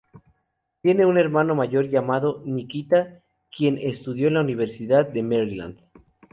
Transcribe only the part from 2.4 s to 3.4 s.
Nikita,